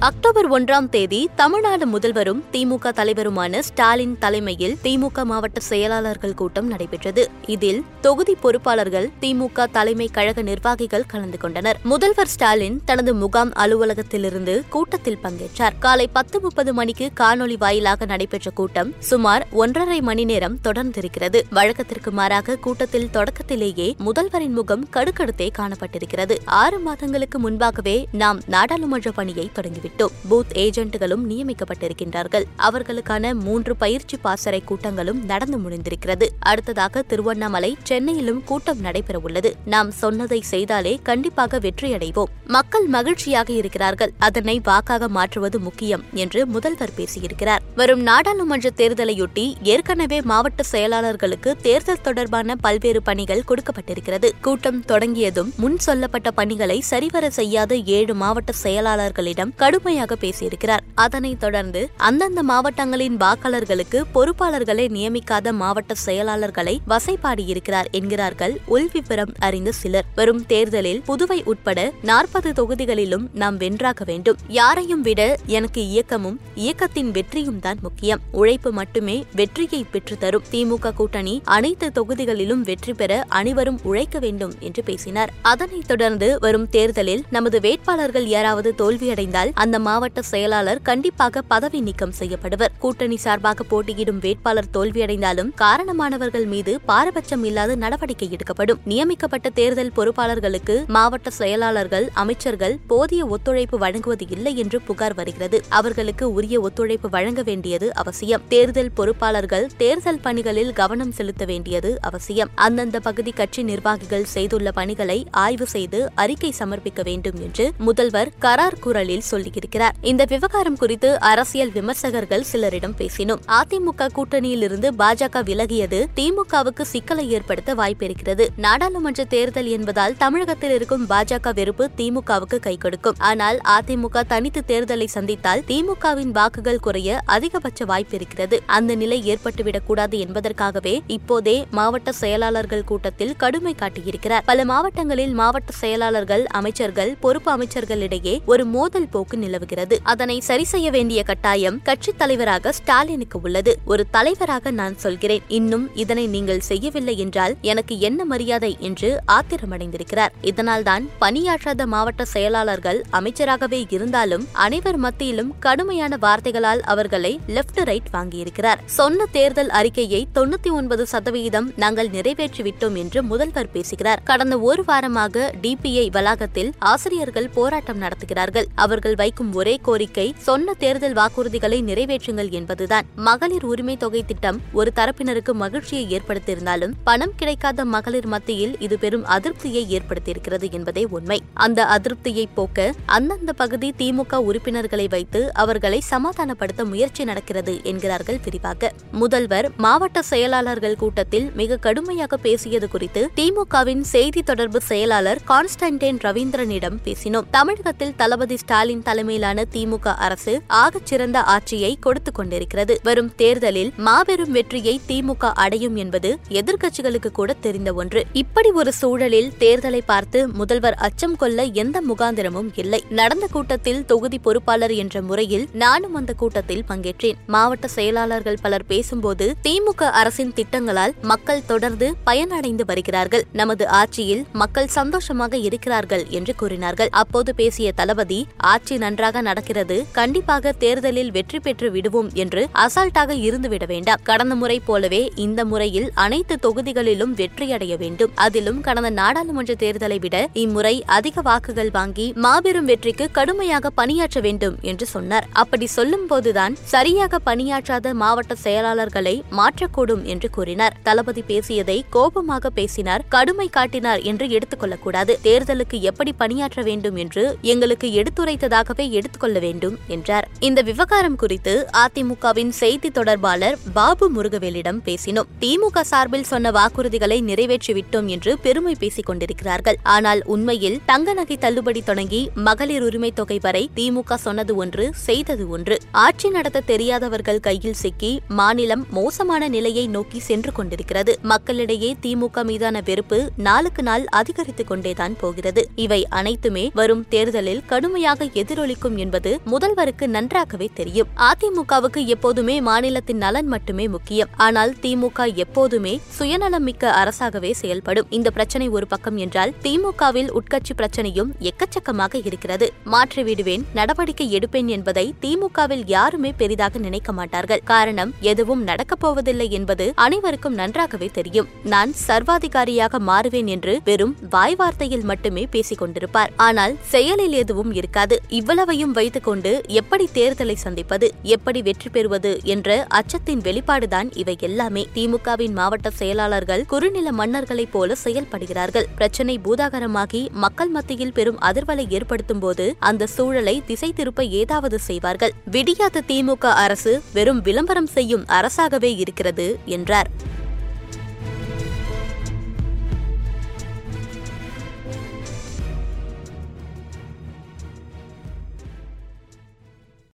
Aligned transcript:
October 0.00 0.50
ஒன்றாம் 0.50 0.88
தேதி 0.88 1.28
தமிழ்நாடு 1.34 1.86
முதல்வரும் 1.86 2.42
திமுக 2.52 2.92
தலைவருமான 2.92 3.58
ஸ்டாலின் 3.58 4.18
தலைமையில் 4.18 4.78
திமுக 4.82 5.22
மாவட்ட 5.24 5.60
செயலாளர்கள் 5.60 6.34
கூட்டம் 6.34 6.66
நடைபெற்றது. 6.66 7.30
இதில் 7.46 7.84
தொகுதி 8.00 8.34
பொறுப்பாளர்கள் 8.34 9.10
திமுக 9.20 9.66
தலைமை 9.72 10.08
கழக 10.12 10.42
நிர்வாகிகள் 10.42 11.04
கலந்து 11.06 11.38
கொண்டனர். 11.38 11.78
முதல்வர் 11.82 12.26
ஸ்டாலின் 12.26 12.80
தனது 12.84 13.14
முகாம் 13.14 13.52
அலுவலகத்திலிருந்து 13.52 14.68
கூட்டத்தில் 14.68 15.18
பங்கேற்றார். 15.22 15.78
காலை 15.78 16.08
பத்து 16.08 16.40
முப்பது 16.40 16.74
மணிக்கு 16.74 17.10
காணொலி 17.20 17.58
வாயிலாக 17.58 18.04
நடைபெற்ற 18.04 18.50
கூட்டம் 18.50 18.94
சுமார் 18.98 19.46
ஒன்றரை 19.50 20.00
மணி 20.00 20.24
நேரம் 20.24 20.58
தொடர்ந்திருக்கிறது. 20.64 21.42
வழக்கத்திற்கு 21.50 22.10
மாறாக 22.10 22.56
கூட்டத்தில் 22.56 23.10
தொடக்கத்திலேயே 23.10 23.96
முதல்வரின் 23.98 24.52
முகம் 24.52 24.88
கடுக்கடுத்தே 24.92 25.50
காணப்பட்டிருக்கிறது. 25.58 26.36
ஆறு 26.44 26.78
மாதங்களுக்கு 26.78 27.38
முன்பாகவே 27.38 28.08
நாம் 28.12 28.40
நாடாளுமன்ற 28.46 29.10
பணியை 29.10 29.50
தொடங்கிவிட்டோம். 29.54 29.88
பூத் 29.98 30.52
ஏஜென்ட்களும் 30.52 31.24
நியமிக்கப்பட்டிருக்கின்றார்கள். 31.28 32.44
அவர்களுக்கான 32.58 33.32
மூன்று 33.32 33.76
பயிற்சி 33.76 34.16
பாசறை 34.16 34.62
கூட்டங்களும் 34.64 35.24
நடந்து 35.24 35.58
முடிந்திருக்கிறது. 35.58 36.26
அடுத்ததாக 36.38 37.02
திருவண்ணாமலை 37.02 37.76
சென்னையிலும் 37.82 38.44
கூட்டம் 38.44 38.78
நடைபெறவுள்ளது. 38.78 39.52
நாம் 39.64 39.90
சொன்னதை 39.90 40.44
செய்தாலே 40.50 41.02
கண்டிப்பாக 41.02 41.58
வெற்றியடைவோம். 41.58 42.30
மக்கள் 42.46 42.86
மகிழ்ச்சியாக 42.86 43.52
இருக்கிறார்கள். 43.52 44.12
அதனை 44.18 44.60
வாக்காக 44.64 45.08
மாற்றுவது 45.08 45.60
முக்கியம் 45.60 46.04
என்று 46.12 46.46
முதல்வர் 46.46 46.90
பேசியிருக்கிறார். 46.96 47.58
வரும் 47.76 48.00
நாடாளுமன்ற 48.00 48.70
தேர்தலையொட்டி 48.76 49.54
ஏற்கனவே 49.62 50.20
மாவட்ட 50.20 50.62
செயலாளர்களுக்கு 50.72 51.56
தேர்தல் 51.62 52.00
தொடர்பான 52.00 52.56
பல்வேறு 52.56 53.02
பணிகள் 53.02 53.42
கொடுக்கப்பட்டிருக்கிறது. 53.48 54.30
கூட்டம் 54.40 54.84
தொடங்கியதும் 54.84 55.52
முன் 55.56 55.78
சொல்லப்பட்ட 55.78 56.30
பணிகளை 56.30 56.80
சரிவர 56.80 57.30
செய்யாத 57.30 57.76
ஏழு 57.76 58.14
மாவட்ட 58.14 58.52
செயலாளர்களிடம் 58.62 59.50
கடும் 59.56 59.79
கடுமையாக 59.80 60.16
பேசியிருக்கிறார். 60.20 60.82
அதனைத் 60.94 61.40
தொடர்ந்து 61.40 61.90
அந்தந்த 61.96 62.42
மாவட்டங்களின் 62.42 63.16
வாக்காளர்களுக்கு 63.16 63.98
பொறுப்பாளர்களை 64.14 64.84
நியமிக்காத 64.96 65.52
மாவட்ட 65.52 65.94
செயலாளர்களை 66.06 66.74
வசைபாடியிருக்கிறார் 66.88 67.88
என்கிறார்கள் 67.90 68.60
உள்விவரம் 68.68 69.32
அறிந்த 69.38 69.72
சிலர். 69.72 70.04
வரும் 70.14 70.46
தேர்தலில் 70.46 71.02
புதுவை 71.08 71.42
உட்பட 71.44 71.92
நாற்பது 72.02 72.50
தொகுதிகளிலும் 72.50 73.24
நாம் 73.34 73.56
வென்றாக 73.56 74.04
வேண்டும். 74.04 74.36
யாரையும் 74.48 75.00
விட 75.00 75.36
எனக்கு 75.46 75.86
இயக்கமும் 75.86 76.40
இயக்கத்தின் 76.54 77.10
வெற்றியும் 77.10 77.60
தான் 77.60 77.78
முக்கியம். 77.82 78.20
உழைப்பு 78.32 78.72
மட்டுமே 78.72 79.24
வெற்றியை 79.34 79.86
பெற்றுத்தரும். 79.92 80.46
திமுக 80.52 80.92
கூட்டணி 80.92 81.40
அனைத்து 81.44 81.90
தொகுதிகளிலும் 81.94 82.60
வெற்றி 82.60 82.92
பெற 82.92 83.24
அனைவரும் 83.28 83.80
உழைக்க 83.82 84.18
வேண்டும் 84.18 84.54
என்று 84.60 84.82
பேசினார். 84.82 85.32
அதனைத் 85.42 85.88
தொடர்ந்து 85.88 86.38
வரும் 86.38 86.68
தேர்தலில் 86.68 87.24
நமது 87.30 87.60
வேட்பாளர்கள் 87.60 88.26
யாராவது 88.26 88.74
தோல்வியடைந்தால் 88.78 89.50
அந்த 89.54 89.69
மாவட்ட 89.78 90.22
செயலாளர் 90.22 90.82
கண்டிப்பாக 90.82 91.42
பதவி 91.42 91.80
நீக்கம் 91.80 92.12
செய்யப்படுவர். 92.12 92.72
கூட்டணி 92.78 93.16
சார்பாக 93.16 93.64
போட்டியிடும் 93.64 94.18
வேட்பாளர் 94.18 94.70
தோல்வியடைந்தாலும் 94.72 95.50
காரணமானவர்கள் 95.56 96.46
மீது 96.46 96.80
பாரபட்சம் 96.80 97.44
இல்லாத 97.44 97.74
நடவடிக்கை 97.74 98.30
எடுக்கப்படும். 98.30 98.80
நியமிக்கப்பட்ட 98.84 99.50
தேர்தல் 99.50 99.92
பொறுப்பாளர்களுக்கு 99.96 100.86
மாவட்ட 100.86 101.30
செயலாளர்கள் 101.30 102.10
அமைச்சர்கள் 102.12 102.78
போதிய 102.86 103.26
ஒத்துழைப்பு 103.26 103.78
வழங்குவது 103.78 104.26
இல்லை 104.28 104.56
என்று 104.56 104.80
புகார் 104.80 105.14
வருகிறது. 105.14 105.62
அவர்களுக்கு 105.68 106.32
உரிய 106.32 106.60
ஒத்துழைப்பு 106.60 107.08
வழங்க 107.08 107.42
வேண்டியது 107.42 107.94
அவசியம். 107.94 108.40
தேர்தல் 108.48 108.92
பொறுப்பாளர்கள் 108.96 109.66
தேர்தல் 109.76 110.20
பணிகளில் 110.20 110.72
கவனம் 110.72 111.12
செலுத்த 111.12 111.44
வேண்டியது 111.44 111.98
அவசியம். 112.00 112.50
அந்தந்த 112.54 113.00
பகுதி 113.00 113.30
கட்சி 113.30 113.62
நிர்வாகிகள் 113.62 114.24
செய்துள்ள 114.24 114.70
பணிகளை 114.70 115.26
ஆய்வு 115.30 115.66
செய்து 115.66 116.10
அறிக்கை 116.14 116.54
சமர்ப்பிக்க 116.58 117.02
வேண்டும் 117.02 117.40
என்று 117.40 117.72
முதல்வர் 117.78 118.32
கரார் 118.40 118.78
குரலில் 118.80 119.20
சொல்லியிருக்கிறார் 119.60 119.90
இந்த 120.00 120.24
விவகாரம் 120.28 120.76
குறித்து 120.76 121.20
அரசியல் 121.20 121.70
விமர்சகர்கள் 121.70 122.44
சிலரிடம் 122.52 122.94
பேசினோம். 122.98 123.40
அதிமுக 123.46 124.08
கூட்டணியிலிருந்து 124.16 124.90
பாஜக 124.98 125.42
விலகியது 125.42 126.06
திமுகவுக்கு 126.16 126.82
சிக்கலை 126.82 127.30
ஏற்படுத்த 127.30 127.74
வாய்ப்பிருக்கிறது. 127.74 128.46
நாடாளுமன்ற 128.56 129.24
தேர்தல் 129.24 129.66
என்பதால் 129.66 130.16
தமிழகத்தில் 130.16 130.70
இருக்கும் 130.70 131.08
பாஜக 131.08 131.54
வெறுப்பு 131.54 131.90
திமுகவுக்கு 131.96 132.58
கை 132.60 132.76
கொடுக்கும். 132.76 133.14
ஆனால் 133.18 133.60
அதிமுக 133.64 134.22
தனித்து 134.26 134.62
தேர்தலை 134.66 135.06
சந்தித்தால் 135.06 135.62
திமுகவின் 135.66 136.30
வாக்குகள் 136.30 136.80
குறைய 136.80 137.20
அதிகபட்ச 137.26 137.84
வாய்ப்பிருக்கிறது. 137.84 138.58
அந்த 138.66 138.94
நிலை 138.94 139.22
ஏற்பட்டுவிடக் 139.34 139.86
கூடாது 139.86 140.18
என்பதற்காகவே 140.18 141.02
இப்போதே 141.06 141.66
மாவட்ட 141.70 142.12
செயலாளர்கள் 142.12 142.84
கூட்டத்தில் 142.84 143.36
கடுமை 143.36 143.74
காட்டியிருக்கிறார். 143.78 144.40
பல 144.44 144.64
மாவட்டங்களில் 144.64 145.32
மாவட்ட 145.32 145.72
செயலாளர்கள் 145.72 146.46
அமைச்சர்கள் 146.46 147.16
பொறுப்பு 147.20 147.56
அமைச்சர்களிடையே 147.56 148.38
ஒரு 148.46 148.64
மோதல் 148.64 149.08
போக்கு 149.08 149.38
நிலவுகிறது. 149.40 149.98
அதனை 150.02 150.40
சரி 150.40 150.64
செய்ய 150.64 150.90
வேண்டிய 150.90 151.22
கட்டாயம் 151.22 151.80
கட்சித் 151.82 152.18
தலைவராக 152.18 152.72
ஸ்டாலினுக்கு 152.72 153.40
உள்ளது. 153.42 153.78
ஒரு 153.84 154.04
தலைவராக 154.10 154.70
நான் 154.70 154.98
சொல்கிறேன். 154.98 155.42
இன்னும் 155.48 155.86
இதனை 155.96 156.26
நீங்கள் 156.26 156.60
செய்யவில்லை 156.60 157.18
என்றால் 157.18 157.56
எனக்கு 157.60 157.98
என்ன 157.98 158.24
மரியாதை 158.24 158.76
என்று 158.80 159.10
ஆத்திரமடைந்திருக்கிறார். 159.32 160.32
இதனால்தான் 160.42 161.08
பணியாற்றாத 161.20 161.86
மாவட்ட 161.86 162.24
செயலாளர்கள் 162.24 163.02
அமைச்சராகவே 163.12 163.86
இருந்தாலும் 163.90 164.46
அனைவர் 164.52 164.96
மத்தியிலும் 164.96 165.54
கடுமையான 165.58 166.16
வார்த்தைகளால் 166.16 166.80
அவர்களை 166.80 167.40
லெப்ட் 167.48 167.84
ரைட் 167.84 168.08
வாங்கியிருக்கிறார். 168.12 168.78
சொன்ன 168.86 169.26
தேர்தல் 169.32 169.68
அறிக்கையை 169.70 170.26
தொண்ணூத்தி 170.34 170.70
ஒன்பது 170.70 171.06
சதவீதம் 171.06 171.72
நாங்கள் 171.76 172.08
நிறைவேற்றிவிட்டோம் 172.08 172.96
என்று 172.96 173.22
முதல்வர் 173.22 173.70
பேசுகிறார். 173.70 174.20
கடந்த 174.24 174.58
ஒரு 174.58 174.84
வாரமாக 174.88 175.50
டிபிஐ 175.62 176.10
வளாகத்தில் 176.10 176.72
ஆசிரியர்கள் 176.78 177.48
போராட்டம் 177.48 178.02
நடத்துகிறார்கள். 178.02 178.64
அவர்கள் 178.74 179.14
வை 179.14 179.29
வைக்கும் 179.30 179.50
ஒரே 179.54 179.72
கோரிக்கை 179.86 180.24
சொன்ன 180.46 180.74
தேர்தல் 180.74 181.14
வாக்குறுதிகளை 181.14 181.78
நிறைவேற்றுங்கள் 181.88 182.48
என்பதுதான். 182.50 183.06
மகளிர் 183.28 183.64
உரிமை 183.64 183.94
தொகை 183.96 184.22
திட்டம் 184.22 184.58
ஒரு 184.72 184.90
தரப்பினருக்கு 184.96 185.52
மகிழ்ச்சியை 185.62 186.04
ஏற்படுத்தியிருந்தாலும் 186.16 186.94
பணம் 187.04 187.34
கிடைக்காத 187.36 187.84
மகளிர் 187.94 188.26
மத்தியில் 188.26 188.74
இது 188.78 188.96
பெரும் 188.98 189.26
அதிருப்தியை 189.26 189.82
ஏற்படுத்தியிருக்கிறது 189.96 190.68
என்பதே 190.70 191.04
உண்மை. 191.10 191.38
அந்த 191.54 191.80
அதிருப்தியை 191.96 192.46
போக்க 192.54 192.88
அந்தந்த 193.16 193.52
பகுதி 193.52 193.90
திமுக 193.98 194.40
உறுப்பினர்களை 194.48 195.06
வைத்து 195.08 195.42
அவர்களை 195.54 196.00
சமாதானப்படுத்த 196.10 196.84
முயற்சி 196.84 197.24
நடக்கிறது 197.24 197.74
என்கிறார்கள் 197.82 198.40
விரிவாக 198.44 198.92
முதல்வர் 199.12 199.70
மாவட்ட 199.76 200.22
செயலாளர்கள் 200.22 200.96
கூட்டத்தில் 200.96 201.48
மிக 201.54 201.78
கடுமையாக 201.86 202.36
பேசியது 202.36 202.88
குறித்து 202.88 203.24
திமுகவின் 203.36 204.04
செய்தி 204.14 204.42
தொடர்பு 204.42 204.80
செயலாளர் 204.90 205.42
கான்ஸ்டன்டைன் 205.48 206.20
ரவீந்திரனிடம் 206.26 206.98
பேசினோம். 207.04 207.48
தமிழகத்தில் 207.50 208.16
தளபதி 208.16 208.56
ஸ்டாலின் 208.56 209.02
தலை 209.02 209.19
தலைமையிலான 209.20 209.64
திமுக 209.72 210.08
அரசு 210.14 210.52
ஆகச்சிறந்த 210.68 211.36
ஆட்சியை 211.36 211.96
கொடுத்துக் 212.00 212.34
கொண்டிருக்கிறது. 212.34 213.00
வரும் 213.02 213.34
தேர்தலில் 213.34 213.92
மாபெரும் 213.96 214.52
வெற்றியை 214.52 215.00
திமுக 215.08 215.50
அடையும் 215.54 215.96
என்பது 215.96 216.38
எதிர்க்கட்சிகளுக்கு 216.48 217.30
கூட 217.32 217.52
தெரிந்த 217.52 217.92
ஒன்று. 217.92 218.20
இப்படி 218.32 218.70
ஒரு 218.70 218.92
சூழலில் 218.92 219.50
தேர்தலை 219.58 220.00
பார்த்து 220.06 220.48
முதல்வர் 220.48 220.94
அச்சம் 220.94 221.36
கொள்ள 221.36 221.62
எந்த 221.62 222.02
முகாந்திரமும் 222.08 222.70
இல்லை. 222.74 223.04
நடந்த 223.10 223.46
கூட்டத்தில் 223.50 224.04
தொகுதி 224.04 224.38
பொறுப்பாளர் 224.38 224.94
என்ற 224.94 225.22
முறையில் 225.22 225.68
நானும் 225.72 226.14
அந்த 226.14 226.32
கூட்டத்தில் 226.32 226.84
பங்கேற்றேன். 226.88 227.36
மாவட்ட 227.46 227.88
செயலாளர்கள் 227.88 228.58
பலர் 228.62 228.86
பேசும்போது 228.86 229.48
திமுக 229.62 230.10
அரசின் 230.22 230.52
திட்டங்களால் 230.52 231.14
மக்கள் 231.22 231.66
தொடர்ந்து 231.66 232.14
பயனடைந்து 232.26 232.86
வருகிறார்கள். 232.86 233.44
நமது 233.52 233.88
ஆட்சியில் 233.88 234.46
மக்கள் 234.52 234.86
சந்தோஷமாக 234.86 235.56
இருக்கிறார்கள் 235.56 236.26
என்று 236.28 236.54
கூறினார்கள். 236.54 237.08
அப்போது 237.12 237.54
பேசிய 237.54 237.92
தளபதி 237.92 238.46
ஆட்சி 238.56 238.98
நன்றாக 239.10 239.44
நடக்கிறது. 239.50 239.98
கண்டிப்பாக 240.18 240.72
தேர்தலில் 240.82 241.30
வெற்றி 241.36 241.58
பெற்று 241.58 241.88
விடுவோம் 241.94 242.28
என்று 242.42 242.62
அசால்ட்டாக 242.82 243.36
இருந்துவிட 243.46 243.84
வேண்டாம். 243.86 244.20
கடந்த 244.28 244.54
முறை 244.60 244.76
போலவே 244.88 245.22
இந்த 245.44 245.60
முறையில் 245.70 246.08
அனைத்து 246.24 246.54
தொகுதிகளிலும் 246.64 247.32
வெற்றியடைய 247.40 247.94
வேண்டும். 248.02 248.32
அதிலும் 248.44 248.80
கடந்த 248.86 249.08
நாடாளுமன்ற 249.20 249.74
தேர்தலை 249.82 250.18
விட 250.24 250.36
இம்முறை 250.62 250.92
அதிக 251.16 251.42
வாக்குகள் 251.48 251.90
வாங்கி 251.96 252.26
மாபெரும் 252.44 252.88
வெற்றிக்கு 252.90 253.26
கடுமையாக 253.38 253.90
பணியாற்ற 254.00 254.40
வேண்டும் 254.46 254.76
என்று 254.90 255.06
சொன்னார். 255.06 255.46
அப்படி 255.62 255.86
சொல்லும் 255.96 256.26
போதுதான் 256.26 256.76
சரியாக 256.94 257.40
பணியாற்றாத 257.48 258.12
மாவட்ட 258.22 258.56
செயலாளர்களை 258.64 259.34
மாற்றக்கூடும் 259.58 260.22
என்று 260.34 260.50
கூறினார். 260.50 260.96
தளபதி 261.02 261.44
பேசியதை 261.50 261.98
கோபமாக 262.16 262.70
பேசினார் 262.78 263.24
கடுமை 263.36 263.68
காட்டினார் 263.78 264.22
என்று 264.32 264.46
எடுத்துக்கொள்ளக்கூடாது. 264.56 265.34
தேர்தலுக்கு 265.48 265.98
எப்படி 266.10 266.34
பணியாற்ற 266.44 266.82
வேண்டும் 266.90 267.16
என்று 267.16 267.44
எங்களுக்கு 267.72 268.08
எடுத்துரைத்ததாக 268.20 268.98
பொறுப்பை 269.00 269.18
எடுத்துக்கொள்ள 269.18 269.58
வேண்டும் 269.58 269.98
என்றார். 270.08 270.48
இந்த 270.60 270.82
விவகாரம் 270.82 271.36
குறித்து 271.36 271.86
அதிமுகவின் 271.92 272.68
செய்தி 272.68 273.10
தொடர்பாளர் 273.10 273.78
பாபு 273.94 274.30
முருகவேலிடம் 274.30 275.00
பேசினோம். 275.04 275.48
திமுக 275.60 276.00
சார்பில் 276.00 276.44
சொன்ன 276.44 276.70
வாக்குறுதிகளை 276.70 277.38
நிறைவேற்றிவிட்டோம் 277.50 278.26
என்று 278.26 278.58
பெருமை 278.58 278.94
பேசிக் 278.98 279.26
கொண்டிருக்கிறார்கள். 279.26 279.98
ஆனால் 280.02 280.42
உண்மையில் 280.44 281.00
தங்க 281.06 281.32
நகை 281.32 281.56
தள்ளுபடி 281.56 282.02
தொடங்கி 282.02 282.50
மகளிர் 282.54 283.02
உரிமை 283.02 283.32
தொகை 283.32 283.58
வரை 283.62 283.90
திமுக 283.96 284.34
சொன்னது 284.34 284.76
ஒன்று 284.76 285.10
செய்தது 285.14 285.68
ஒன்று. 285.68 285.98
ஆட்சி 286.10 286.48
நடத்த 286.48 286.80
தெரியாதவர்கள் 286.80 287.60
கையில் 287.60 287.94
சிக்கி 287.94 288.40
மாநிலம் 288.48 289.06
மோசமான 289.10 289.68
நிலையை 289.68 290.06
நோக்கி 290.06 290.38
சென்று 290.38 290.72
கொண்டிருக்கிறது. 290.72 291.38
மக்களிடையே 291.42 292.16
திமுக 292.22 292.62
மீதான 292.62 293.00
வெறுப்பு 293.04 293.50
நாளுக்கு 293.56 294.02
நாள் 294.02 294.24
அதிகரித்துக் 294.24 294.88
கொண்டேதான் 294.88 295.36
போகிறது. 295.40 295.88
இவை 295.94 296.26
அனைத்துமே 296.28 296.90
வரும் 296.94 297.26
தேர்தலில் 297.28 297.84
கடுமையாக 297.86 298.48
எதிரொலி 298.52 298.89
எதிரொலிக்கும் 298.90 299.18
என்பது 299.24 299.50
முதல்வருக்கு 299.72 300.26
நன்றாகவே 300.36 300.86
தெரியும். 300.98 301.28
அதிமுகவுக்கு 301.48 302.20
எப்போதுமே 302.34 302.76
மாநிலத்தின் 302.88 303.40
நலன் 303.44 303.68
மட்டுமே 303.74 304.04
முக்கியம். 304.14 304.50
ஆனால் 304.66 304.92
திமுக 305.02 305.46
எப்போதுமே 305.64 306.14
சுயநலம் 306.36 306.86
மிக்க 306.88 307.12
அரசாகவே 307.20 307.70
செயல்படும். 307.80 308.28
இந்த 308.38 308.48
பிரச்சனை 308.56 308.86
ஒரு 308.96 309.06
பக்கம் 309.12 309.38
என்றால் 309.44 309.74
திமுகவில் 309.84 310.50
உட்கட்சி 310.58 310.94
பிரச்சனையும் 311.00 311.50
எக்கச்சக்கமாக 311.70 312.40
இருக்கிறது. 312.48 312.88
மாற்றி 313.14 313.42
விடுவேன் 313.48 313.84
நடவடிக்கை 313.98 314.46
எடுப்பேன் 314.58 314.90
என்பதை 314.96 315.26
திமுகவில் 315.44 316.04
யாருமே 316.16 316.52
பெரிதாக 316.62 316.98
நினைக்க 317.06 317.32
மாட்டார்கள். 317.38 317.84
காரணம் 317.92 318.34
எதுவும் 318.52 318.82
நடக்கப் 318.90 319.22
போவதில்லை 319.24 319.68
என்பது 319.78 320.06
அனைவருக்கும் 320.26 320.78
நன்றாகவே 320.82 321.30
தெரியும். 321.38 321.70
நான் 321.94 322.12
சர்வாதிகாரியாக 322.26 323.22
மாறுவேன் 323.30 323.70
என்று 323.76 323.94
வெறும் 324.10 324.36
வாய் 324.56 324.78
வார்த்தையில் 324.82 325.28
மட்டுமே 325.32 325.64
பேசிக் 325.76 326.02
கொண்டிருப்பார். 326.02 326.52
ஆனால் 326.68 326.96
செயலில் 327.12 327.56
எதுவும் 327.62 327.92
இருக்காது. 327.92 328.36
இவ்வளவு 328.48 328.78
இவ்வளவையும் 328.80 329.12
வைத்துக்கொண்டு 329.12 329.82
எப்படி 329.86 330.28
தேர்தலை 330.34 330.74
சந்திப்பது 330.74 331.30
எப்படி 331.42 331.82
வெற்றி 331.82 332.08
பெறுவது 332.08 332.60
என்ற 332.62 333.06
அச்சத்தின் 333.14 333.60
வெளிப்பாடுதான் 333.60 334.36
இவை 334.36 334.56
எல்லாமே. 334.60 335.08
திமுகவின் 335.14 335.72
மாவட்ட 335.72 336.10
செயலாளர்கள் 336.10 336.84
குறுநில 336.86 337.32
மன்னர்களைப் 337.32 337.92
போல 337.92 338.16
செயல்படுகிறார்கள். 338.24 339.06
பிரச்சனை 339.14 339.58
பூதாகரமாகி 339.64 340.50
மக்கள் 340.50 340.88
மத்தியில் 340.88 341.32
பெரும் 341.32 341.58
அதிர்வலை 341.60 342.06
ஏற்படுத்தும் 342.08 342.58
போது 342.58 342.96
அந்த 342.98 343.26
சூழலை 343.26 343.82
திசை 343.86 344.12
திருப்ப 344.12 344.44
ஏதாவது 344.44 344.98
செய்வார்கள். 344.98 345.52
விடியாத 345.70 346.22
திமுக 346.28 346.66
அரசு 346.66 347.22
வெறும் 347.32 347.62
விளம்பரம் 347.62 348.06
செய்யும் 348.06 348.46
அரசாகவே 348.46 349.16
இருக்கிறது 349.16 349.78
என்றார். 349.84 350.58